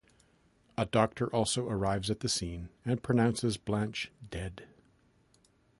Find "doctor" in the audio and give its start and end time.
0.87-1.27